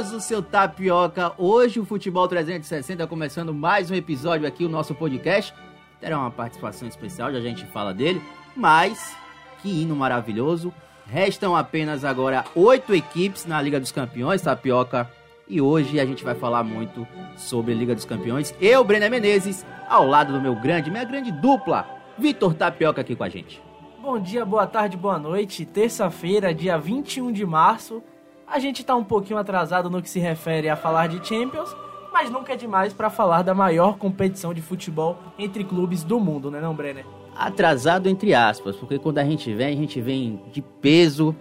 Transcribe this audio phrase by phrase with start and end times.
[0.00, 1.32] maravilhoso, seu tapioca.
[1.36, 5.54] Hoje o Futebol 360 começando mais um episódio aqui, o nosso podcast.
[6.00, 8.22] Terá uma participação especial, já a gente fala dele.
[8.56, 9.14] Mas,
[9.60, 10.72] que hino maravilhoso.
[11.06, 15.10] Restam apenas agora oito equipes na Liga dos Campeões, tapioca.
[15.46, 17.06] E hoje a gente vai falar muito
[17.36, 18.54] sobre Liga dos Campeões.
[18.60, 23.24] Eu, Brenner Menezes, ao lado do meu grande, minha grande dupla, Vitor Tapioca aqui com
[23.24, 23.60] a gente.
[24.00, 25.66] Bom dia, boa tarde, boa noite.
[25.66, 28.02] Terça-feira, dia 21 de março.
[28.50, 31.74] A gente tá um pouquinho atrasado no que se refere a falar de Champions,
[32.12, 36.50] mas nunca é demais para falar da maior competição de futebol entre clubes do mundo,
[36.50, 37.06] né não, Brenner?
[37.36, 41.34] Atrasado entre aspas, porque quando a gente vem, a gente vem de peso,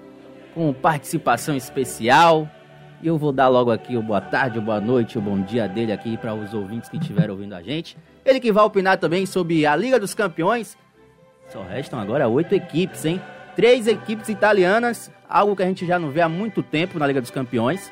[0.53, 2.47] com participação especial.
[3.01, 5.67] E eu vou dar logo aqui o boa tarde, o boa noite, o bom dia
[5.67, 7.97] dele aqui para os ouvintes que estiveram ouvindo a gente.
[8.23, 10.77] Ele que vai opinar também sobre a Liga dos Campeões.
[11.47, 13.19] Só restam agora oito equipes, hein?
[13.55, 17.21] Três equipes italianas, algo que a gente já não vê há muito tempo na Liga
[17.21, 17.91] dos Campeões.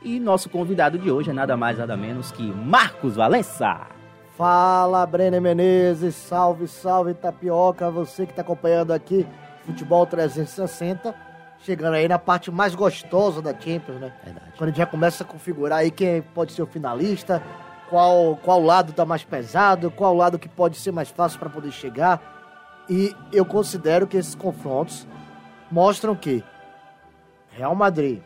[0.00, 3.88] E nosso convidado de hoje é nada mais nada menos que Marcos Valença.
[4.36, 9.26] Fala, Brenner Menezes, salve, salve Tapioca, você que está acompanhando aqui
[9.64, 11.14] Futebol 360,
[11.60, 14.12] chegando aí na parte mais gostosa da Champions, né?
[14.24, 14.52] Verdade.
[14.56, 17.42] Quando a gente já começa a configurar aí quem pode ser o finalista,
[17.88, 21.70] qual, qual lado tá mais pesado, qual lado que pode ser mais fácil para poder
[21.70, 22.20] chegar.
[22.88, 25.06] E eu considero que esses confrontos
[25.72, 26.44] mostram que
[27.50, 28.20] Real Madrid,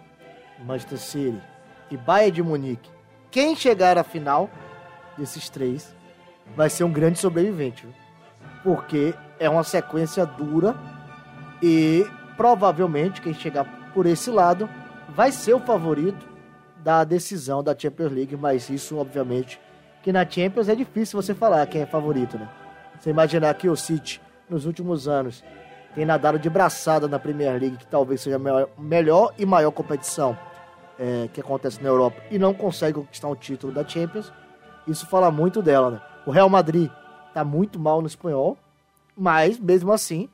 [0.59, 1.41] Manchester City
[1.89, 2.91] e Bayern de Munique,
[3.31, 4.51] quem chegar à final
[5.17, 5.95] desses três
[6.57, 7.87] vai ser um grande sobrevivente,
[8.65, 10.75] porque é uma sequência dura
[11.63, 12.05] e
[12.37, 14.69] provavelmente quem chegar por esse lado
[15.11, 16.29] vai ser o favorito
[16.79, 19.61] da decisão da Champions League, mas isso obviamente
[20.03, 22.49] que na Champions é difícil você falar quem é favorito, né?
[22.99, 25.45] Você imaginar que o City nos últimos anos
[25.97, 30.39] tem nadado de braçada na Premier League, que talvez seja a melhor, e maior competição
[30.99, 34.31] é, que acontece na Europa, e não consegue conquistar um título da Champions,
[34.87, 36.01] isso fala muito dela, né?
[36.27, 36.91] O Real Madrid
[37.33, 38.59] tá muito mal no espanhol,
[39.17, 40.29] mas mesmo assim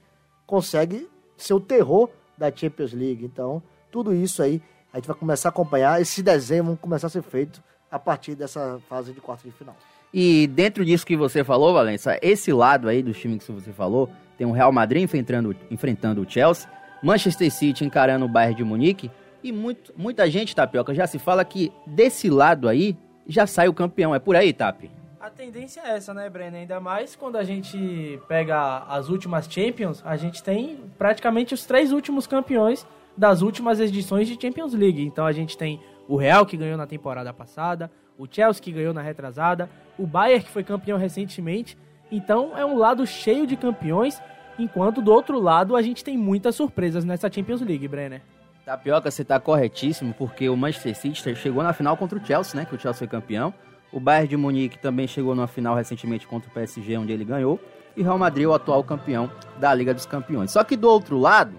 [0.44, 3.24] consegue ser o terror da Champions League.
[3.24, 4.60] Então, tudo isso aí
[4.92, 6.00] a gente vai começar a acompanhar.
[6.00, 9.76] Esse desenho vai começar a ser feito a partir dessa fase de quarto de final.
[10.12, 14.10] E dentro disso que você falou, Valença, esse lado aí dos times que você falou,
[14.36, 16.68] tem o Real Madrid enfrentando, enfrentando o Chelsea,
[17.02, 19.10] Manchester City encarando o Bayern de Munique,
[19.44, 23.74] e muito, muita gente, Tapioca, já se fala que desse lado aí já sai o
[23.74, 24.14] campeão.
[24.14, 24.90] É por aí, Tapi?
[25.20, 26.62] A tendência é essa, né, Brenner?
[26.62, 31.92] Ainda mais quando a gente pega as últimas Champions, a gente tem praticamente os três
[31.92, 32.86] últimos campeões
[33.16, 35.02] das últimas edições de Champions League.
[35.02, 38.92] Então a gente tem o Real, que ganhou na temporada passada, o Chelsea, que ganhou
[38.92, 39.68] na retrasada,
[39.98, 41.76] o Bayern, que foi campeão recentemente.
[42.10, 44.20] Então é um lado cheio de campeões,
[44.58, 48.22] enquanto do outro lado a gente tem muitas surpresas nessa Champions League, Brenner.
[48.64, 52.64] Tapioca, você tá corretíssimo, porque o Manchester City chegou na final contra o Chelsea, né?
[52.64, 53.52] Que o Chelsea foi campeão.
[53.92, 57.58] O Bayern de Munique também chegou na final recentemente contra o PSG, onde ele ganhou.
[57.96, 60.52] E o Real Madrid, o atual campeão da Liga dos Campeões.
[60.52, 61.58] Só que do outro lado,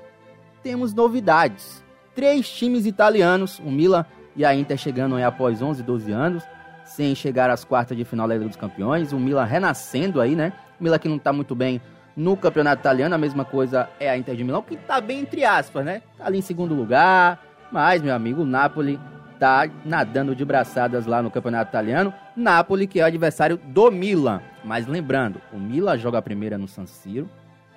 [0.64, 1.84] temos novidades.
[2.16, 4.06] Três times italianos, o Milan
[4.36, 6.44] e a Inter chegando aí após 11, 12 anos,
[6.86, 9.14] sem chegar às quartas de final da Liga dos Campeões.
[9.14, 10.54] O Milan renascendo aí, né?
[10.80, 11.82] O Milan que não tá muito bem
[12.16, 15.44] no campeonato italiano, a mesma coisa é a Inter de Milão, que tá bem entre
[15.44, 16.02] aspas, né?
[16.18, 17.42] Tá ali em segundo lugar,
[17.72, 19.00] mas, meu amigo, o Napoli
[19.40, 22.14] tá nadando de braçadas lá no campeonato italiano.
[22.36, 24.42] Napoli, que é o adversário do Milan.
[24.64, 27.28] Mas lembrando, o Milan joga a primeira no San Siro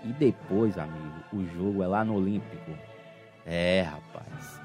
[0.04, 2.70] e depois, amigo, o jogo é lá no Olímpico.
[3.44, 4.60] É, rapaz.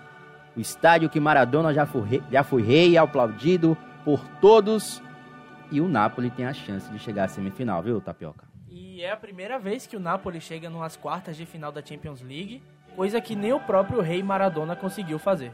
[0.56, 5.01] O estádio que Maradona já foi rei, já foi rei aplaudido por todos.
[5.72, 8.44] E o Napoli tem a chance de chegar à semifinal, viu, Tapioca?
[8.69, 12.22] E é a primeira vez que o Napoli chega nas quartas de final da Champions
[12.22, 12.62] League,
[12.95, 15.53] coisa que nem o próprio rei Maradona conseguiu fazer.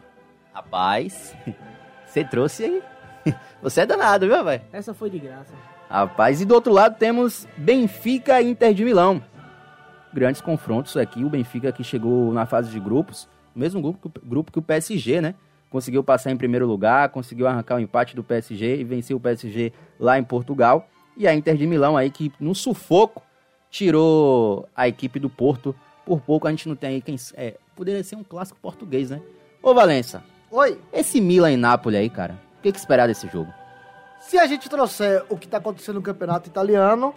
[0.53, 1.35] Rapaz,
[2.05, 2.83] você trouxe aí.
[3.61, 4.61] Você é danado, viu, velho?
[4.71, 5.53] Essa foi de graça.
[5.89, 9.21] Rapaz, e do outro lado temos Benfica e Inter de Milão.
[10.13, 11.25] Grandes confrontos aqui.
[11.25, 13.27] O Benfica que chegou na fase de grupos,
[13.57, 15.35] mesmo grupo, grupo que o PSG, né?
[15.69, 19.73] Conseguiu passar em primeiro lugar, conseguiu arrancar o empate do PSG e venceu o PSG
[19.99, 20.87] lá em Portugal.
[21.17, 23.21] E a Inter de Milão aí que no sufoco
[23.69, 25.75] tirou a equipe do Porto.
[26.05, 27.17] Por pouco a gente não tem aí quem.
[27.33, 29.21] É, poderia ser um clássico português, né?
[29.61, 33.51] Ô Valença, Oi, esse Milan e Nápoles aí, cara, o que, que esperar desse jogo?
[34.27, 37.13] se a gente trouxer o que está acontecendo no campeonato italiano,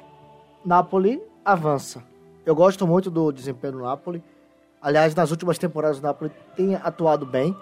[0.65, 2.05] Napoli avança.
[2.47, 4.23] Eu gosto muito do desempenho do Napoli.
[4.83, 7.57] Aliás, nas últimas temporadas o Napoli tem atuado bem.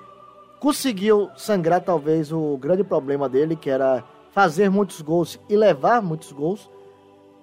[0.61, 6.33] Conseguiu sangrar talvez o grande problema dele, que era fazer muitos gols e levar muitos
[6.33, 6.71] gols.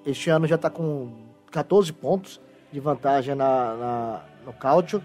[0.06, 1.12] Este ano já está com
[1.51, 2.39] 14 pontos
[2.72, 5.01] de vantagem na, na- no Calcio.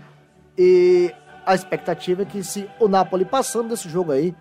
[0.58, 1.12] E
[1.46, 4.34] a expectativa é que se o Napoli passando desse jogo aí,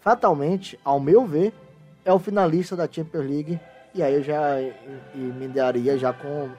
[0.00, 1.52] fatalmente, ao meu ver,
[2.04, 3.60] é o finalista da Champions League.
[3.94, 4.60] E aí eu já
[5.14, 6.50] emendaria já com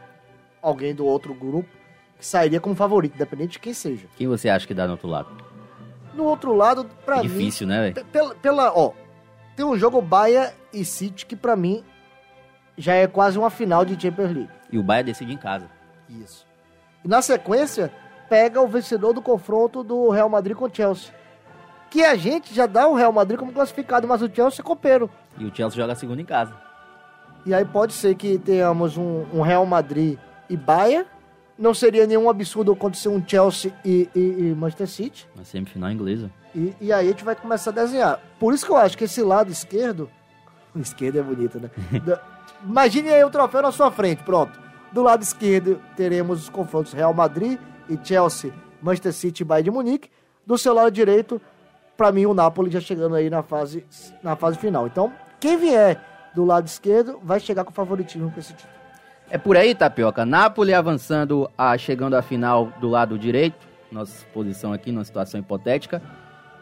[0.62, 1.68] alguém do outro grupo
[2.20, 4.08] que sairia como favorito, independente de quem seja.
[4.16, 5.30] Quem você acha que dá no outro lado?
[6.14, 7.28] No outro lado, pra É mim.
[7.28, 8.06] difícil, né, velho?
[8.08, 8.92] Pela, pela, ó,
[9.56, 11.84] tem um jogo Bahia e City que pra mim
[12.78, 14.50] já é quase uma final de Champions League.
[14.72, 15.70] E o Bayern decide em casa.
[16.10, 16.46] Isso.
[17.04, 17.92] E na sequência,
[18.30, 21.14] pega o vencedor do confronto do Real Madrid com o Chelsea.
[21.90, 25.10] Que a gente já dá o Real Madrid como classificado, mas o Chelsea é copeiro.
[25.38, 26.54] E o Chelsea joga a segunda em casa.
[27.46, 30.18] E aí pode ser que tenhamos um, um Real Madrid
[30.50, 31.06] e Bayern.
[31.58, 35.28] Não seria nenhum absurdo acontecer um Chelsea e, e, e Manchester City.
[35.36, 36.30] Na semifinal inglesa.
[36.54, 38.20] E, e aí a gente vai começar a desenhar.
[38.40, 40.10] Por isso que eu acho que esse lado esquerdo.
[40.76, 41.70] O esquerdo é bonito, né?
[42.06, 42.22] Da-
[42.64, 44.60] Imagine aí o troféu na sua frente, pronto.
[44.92, 47.60] Do lado esquerdo teremos os confrontos Real Madrid
[47.90, 48.52] e Chelsea,
[48.82, 50.10] Manchester City e Bayern de Munique.
[50.48, 51.40] Do seu lado direito,
[51.96, 53.86] pra mim, o Napoli já chegando aí na fase,
[54.24, 54.88] na fase final.
[54.88, 58.75] Então, quem vier do lado esquerdo vai chegar com favoritismo pra esse título.
[59.30, 60.26] É por aí, Tapioca.
[60.26, 63.68] Napoli avançando, a, chegando à final do lado direito.
[63.92, 66.02] Nossa posição aqui, numa situação hipotética.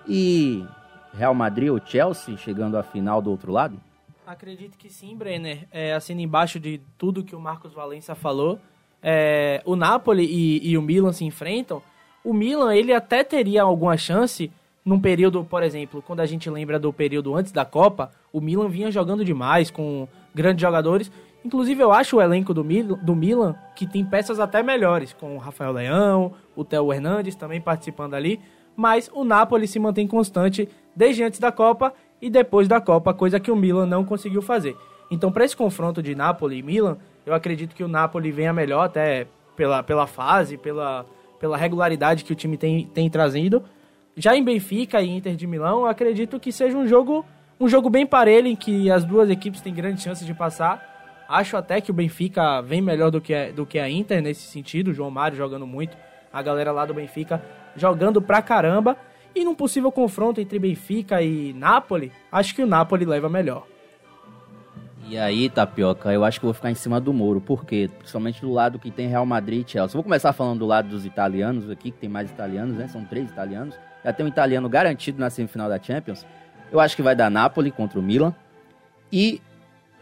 [0.07, 0.65] E
[1.13, 3.79] Real Madrid ou Chelsea chegando à final do outro lado?
[4.25, 5.67] Acredito que sim, Brenner.
[5.71, 8.59] É, assina embaixo de tudo que o Marcos Valença falou.
[9.01, 11.81] É, o Napoli e, e o Milan se enfrentam.
[12.23, 14.49] O Milan, ele até teria alguma chance
[14.85, 18.69] num período, por exemplo, quando a gente lembra do período antes da Copa, o Milan
[18.69, 21.11] vinha jogando demais com grandes jogadores.
[21.43, 25.35] Inclusive, eu acho o elenco do, Mil do Milan que tem peças até melhores, com
[25.35, 28.39] o Rafael Leão, o Theo Hernandes também participando ali.
[28.75, 33.39] Mas o Napoli se mantém constante desde antes da Copa e depois da Copa, coisa
[33.39, 34.75] que o Milan não conseguiu fazer.
[35.11, 38.85] Então, para esse confronto de Napoli e Milan, eu acredito que o Napoli venha melhor,
[38.85, 41.05] até pela, pela fase, pela,
[41.39, 43.63] pela regularidade que o time tem, tem trazido.
[44.15, 47.25] Já em Benfica e Inter de Milão, eu acredito que seja um jogo,
[47.59, 50.92] um jogo bem parelho, em que as duas equipes têm grandes chances de passar.
[51.33, 54.41] Acho até que o Benfica vem melhor do que, a- do que a Inter nesse
[54.41, 55.97] sentido, o João Mário jogando muito,
[56.31, 57.41] a galera lá do Benfica
[57.75, 58.95] jogando pra caramba.
[59.35, 63.65] E num possível confronto entre Benfica e Napoli, acho que o Napoli leva melhor.
[65.07, 67.41] E aí, Tapioca, eu acho que vou ficar em cima do muro.
[67.41, 67.89] Por quê?
[67.97, 69.93] Principalmente do lado que tem Real Madrid e Chelsea.
[69.95, 72.87] Vou começar falando do lado dos italianos aqui, que tem mais italianos, né?
[72.87, 73.75] São três italianos.
[74.05, 76.25] Já tem um italiano garantido na semifinal da Champions.
[76.71, 78.33] Eu acho que vai dar Napoli contra o Milan.
[79.11, 79.41] E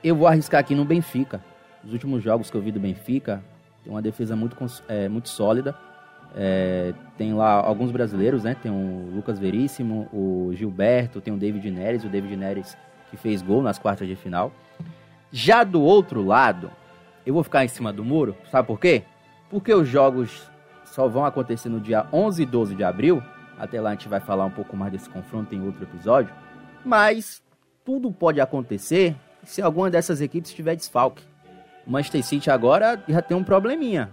[0.03, 1.41] eu vou arriscar aqui no Benfica.
[1.83, 3.43] Os últimos jogos que eu vi do Benfica,
[3.83, 4.55] tem uma defesa muito,
[4.87, 5.75] é, muito sólida.
[6.35, 8.55] É, tem lá alguns brasileiros, né?
[8.55, 12.77] Tem o Lucas Veríssimo, o Gilberto, tem o David Neres, o David Neres
[13.09, 14.51] que fez gol nas quartas de final.
[15.31, 16.71] Já do outro lado,
[17.25, 19.03] eu vou ficar em cima do muro, sabe por quê?
[19.49, 20.49] Porque os jogos
[20.85, 23.21] só vão acontecer no dia 11 e 12 de abril.
[23.59, 26.33] Até lá a gente vai falar um pouco mais desse confronto em outro episódio.
[26.83, 27.43] Mas
[27.83, 31.23] tudo pode acontecer se alguma dessas equipes tiver desfalque.
[31.85, 34.09] O Manchester City agora já tem um probleminha.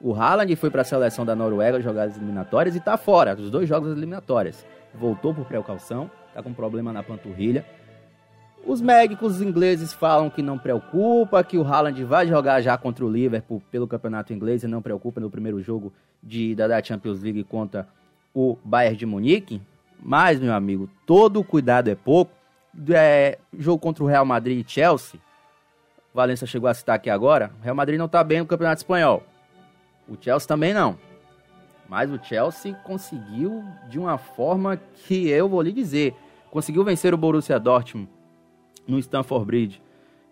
[0.00, 3.50] O Haaland foi para a seleção da Noruega jogar as eliminatórias e tá fora dos
[3.50, 4.66] dois jogos das eliminatórias.
[4.94, 7.64] Voltou por precaução, tá com problema na panturrilha.
[8.66, 13.10] Os médicos ingleses falam que não preocupa, que o Haaland vai jogar já contra o
[13.10, 17.86] Liverpool pelo campeonato inglês e não preocupa no primeiro jogo de, da Champions League contra
[18.34, 19.62] o Bayern de Munique.
[20.02, 22.32] Mas, meu amigo, todo cuidado é pouco.
[22.90, 25.20] É, jogo contra o Real Madrid e Chelsea.
[26.12, 27.50] Valência chegou a citar aqui agora.
[27.60, 29.22] O Real Madrid não tá bem no campeonato espanhol.
[30.08, 30.98] O Chelsea também não.
[31.88, 36.14] Mas o Chelsea conseguiu de uma forma que eu vou lhe dizer.
[36.50, 38.08] Conseguiu vencer o Borussia Dortmund
[38.86, 39.82] no Stamford Bridge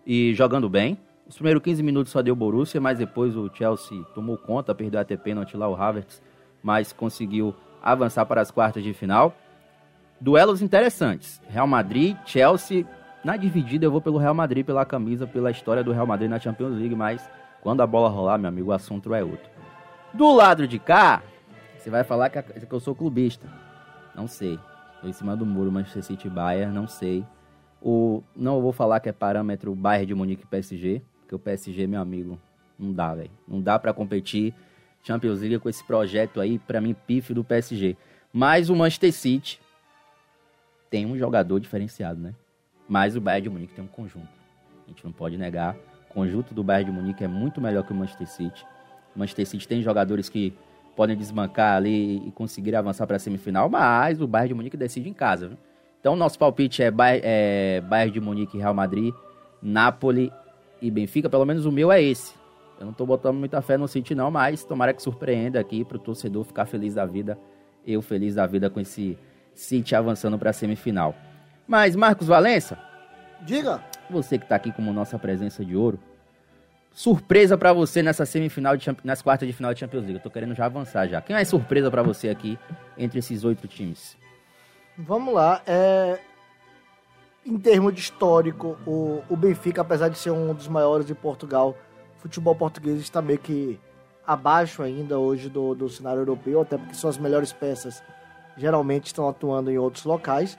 [0.05, 0.97] e jogando bem.
[1.27, 5.17] Os primeiros 15 minutos só deu Borussia, mas depois o Chelsea tomou conta, perdeu até
[5.17, 6.21] pênalti lá o Havertz,
[6.61, 9.35] mas conseguiu avançar para as quartas de final.
[10.19, 11.41] Duelos interessantes.
[11.49, 12.85] Real Madrid, Chelsea.
[13.23, 16.39] Na dividida eu vou pelo Real Madrid, pela camisa, pela história do Real Madrid na
[16.39, 17.27] Champions League, mas
[17.61, 19.49] quando a bola rolar, meu amigo, o assunto é outro.
[20.13, 21.23] Do lado de cá,
[21.77, 22.39] você vai falar que,
[22.71, 23.47] eu sou clubista.
[24.15, 24.59] Não sei.
[25.01, 27.25] Tô em cima do muro, Manchester City Bayern, não sei.
[27.81, 31.99] O, não vou falar que é parâmetro Bayern de Munique PSG, porque o PSG, meu
[31.99, 32.39] amigo,
[32.77, 33.31] não dá, velho.
[33.47, 34.53] Não dá pra competir
[35.03, 37.97] Champions League com esse projeto aí, pra mim, pífio do PSG.
[38.31, 39.59] Mas o Manchester City
[40.95, 42.33] tem um jogador diferenciado, né?
[42.87, 44.29] Mas o Bayern de Munique tem um conjunto.
[44.85, 45.75] A gente não pode negar.
[46.09, 48.65] O conjunto do Bayern de Munique é muito melhor que o Manchester City.
[49.13, 50.53] O Manchester City tem jogadores que
[50.95, 55.09] podem desbancar ali e conseguir avançar para a semifinal, mas o Bayern de Munique decide
[55.09, 55.49] em casa.
[55.49, 55.57] Viu?
[55.99, 59.13] Então, nosso palpite é, Bay é Bayern de Munique, Real Madrid,
[59.61, 60.31] Napoli
[60.81, 61.29] e Benfica.
[61.29, 62.33] Pelo menos o meu é esse.
[62.79, 65.97] Eu não tô botando muita fé no City não, mas tomara que surpreenda aqui para
[65.97, 67.37] o torcedor ficar feliz da vida
[67.85, 69.17] Eu feliz da vida com esse
[69.55, 71.15] City avançando para a semifinal.
[71.67, 72.77] Mas, Marcos Valença.
[73.41, 73.81] Diga.
[74.09, 75.99] Você que está aqui como nossa presença de ouro.
[76.91, 80.17] Surpresa para você nessa semifinal, de, nas quartas de final de Champions League.
[80.17, 81.21] Eu tô querendo já avançar já.
[81.21, 82.59] Quem é surpresa para você aqui
[82.97, 84.15] entre esses oito times?
[84.97, 85.61] Vamos lá.
[85.65, 86.19] É...
[87.45, 91.77] Em termos de histórico, o, o Benfica, apesar de ser um dos maiores de Portugal,
[92.17, 93.79] o futebol português está meio que
[94.25, 98.01] abaixo ainda hoje do, do cenário europeu, até porque suas melhores peças
[98.57, 100.57] geralmente estão atuando em outros locais.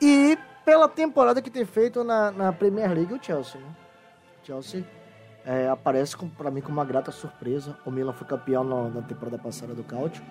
[0.00, 3.60] E pela temporada que tem feito na, na Premier League, o Chelsea.
[3.60, 3.66] Né?
[4.42, 4.84] Chelsea
[5.44, 7.76] é, aparece para mim como uma grata surpresa.
[7.84, 10.22] O Milan foi campeão na, na temporada passada do Calcio.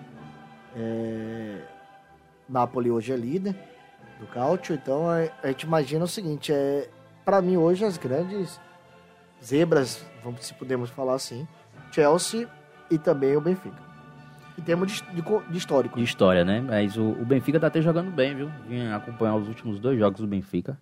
[0.74, 1.58] É,
[2.48, 3.54] Napoli hoje é líder
[4.18, 6.88] do Calcio, então a, a gente imagina o seguinte: é,
[7.24, 8.60] para mim hoje as grandes
[9.42, 11.46] zebras, vamos, se podemos falar assim,
[11.90, 12.48] Chelsea
[12.90, 13.91] e também o Benfica.
[14.58, 15.98] Em termos de, de, de histórico.
[15.98, 16.60] De história, né?
[16.60, 18.50] Mas o, o, Benfica tá até jogando bem, viu?
[18.68, 20.78] Vim acompanhar os últimos dois jogos do Benfica.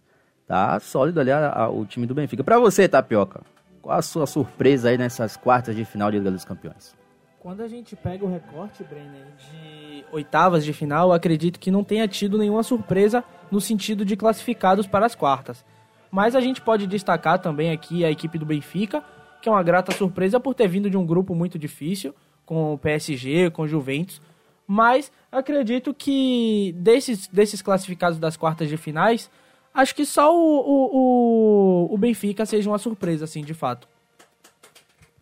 [0.47, 2.43] Tá sólido ali a, a, o time do Benfica.
[2.43, 3.43] Para você, Tapioca,
[3.81, 6.95] qual a sua surpresa aí nessas quartas de final de Liga dos Campeões?
[7.39, 12.07] Quando a gente pega o recorte, Brenner, de oitavas de final, acredito que não tenha
[12.07, 15.65] tido nenhuma surpresa no sentido de classificados para as quartas.
[16.11, 19.03] Mas a gente pode destacar também aqui a equipe do Benfica,
[19.41, 22.15] que é uma grata surpresa por ter vindo de um grupo muito difícil,
[22.51, 24.21] com o PSG, com o Juventus.
[24.67, 29.31] Mas acredito que desses, desses classificados das quartas de finais,
[29.73, 33.87] acho que só o, o, o, o Benfica seja uma surpresa, assim, de fato.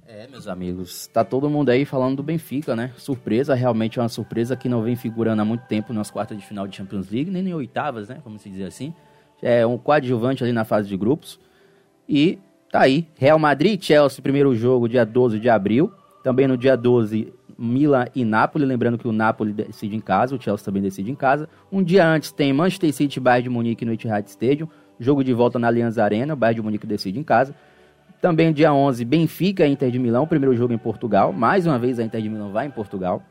[0.07, 2.95] É, meus amigos, tá todo mundo aí falando do Benfica, né?
[2.97, 6.47] Surpresa, realmente é uma surpresa que não vem figurando há muito tempo nas quartas de
[6.47, 8.23] final de Champions League, nem em oitavas, né?
[8.25, 8.95] Vamos dizer assim.
[9.43, 11.39] É um coadjuvante ali na fase de grupos.
[12.09, 12.39] E
[12.73, 15.93] tá aí, Real Madrid Chelsea, primeiro jogo, dia 12 de abril.
[16.29, 20.39] Também no dia 12, Milan e Napoli, lembrando que o Napoli decide em casa, o
[20.39, 21.49] Chelsea também decide em casa.
[21.73, 24.69] Um dia antes tem Manchester City e Bayern de Munique no Etihad Stadium,
[25.01, 27.55] jogo de volta na Allianz Arena, o Bayern de Munique decide em casa.
[28.21, 31.33] Também dia 11, Benfica e Inter de Milão, primeiro jogo em Portugal.
[31.33, 33.23] Mais uma vez a Inter de Milão vai em Portugal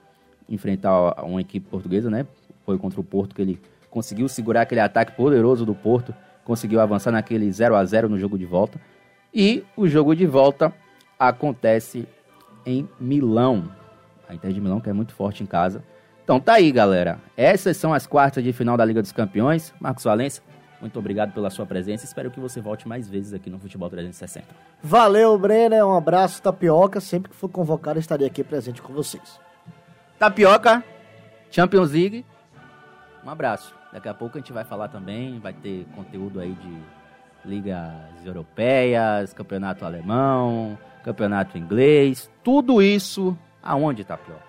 [0.49, 2.25] enfrentar uma equipe portuguesa, né?
[2.65, 3.61] Foi contra o Porto que ele
[3.91, 8.39] conseguiu segurar aquele ataque poderoso do Porto, conseguiu avançar naquele 0 a 0 no jogo
[8.39, 8.81] de volta.
[9.31, 10.73] E o jogo de volta
[11.19, 12.07] acontece
[12.67, 13.71] em Milão,
[14.27, 15.81] a Inter de Milão, que é muito forte em casa.
[16.23, 17.17] Então tá aí, galera.
[17.37, 19.73] Essas são as quartas de final da Liga dos Campeões.
[19.79, 20.41] Marcos Valença,
[20.81, 22.03] muito obrigado pela sua presença.
[22.03, 24.45] Espero que você volte mais vezes aqui no Futebol 360.
[24.83, 25.87] Valeu, Brenner.
[25.87, 26.99] Um abraço, Tapioca.
[26.99, 29.39] Sempre que for convocado, estarei aqui presente com vocês.
[30.19, 30.83] Tapioca,
[31.49, 32.25] Champions League.
[33.25, 33.73] Um abraço.
[33.93, 36.77] Daqui a pouco a gente vai falar também, vai ter conteúdo aí de
[37.45, 37.93] ligas
[38.25, 40.77] europeias, campeonato alemão,
[41.07, 44.41] campeonato inglês, tudo isso Aonde, Tapioca?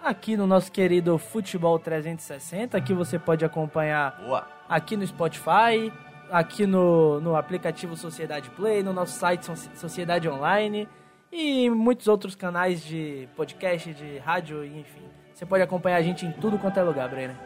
[0.00, 4.46] Aqui no nosso querido Futebol 360, que você pode acompanhar Boa.
[4.68, 5.92] aqui no Spotify,
[6.30, 9.44] aqui no, no aplicativo Sociedade Play, no nosso site
[9.76, 10.88] Sociedade Online
[11.32, 15.02] e muitos outros canais de podcast, de rádio, enfim.
[15.34, 17.36] Você pode acompanhar a gente em tudo quanto é lugar, Brenner.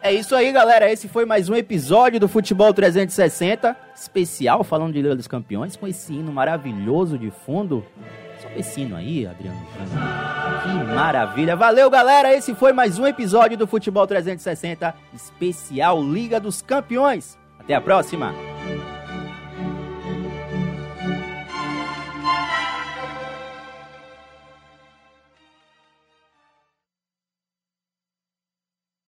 [0.00, 0.90] É isso aí, galera.
[0.90, 5.88] Esse foi mais um episódio do Futebol 360, especial falando de Liga dos Campeões, com
[5.88, 7.84] esse hino maravilhoso de fundo.
[8.40, 9.58] Só esse hino aí, Adriano.
[10.62, 11.56] Que maravilha.
[11.56, 12.32] Valeu, galera.
[12.32, 17.36] Esse foi mais um episódio do Futebol 360, especial Liga dos Campeões.
[17.58, 18.32] Até a próxima.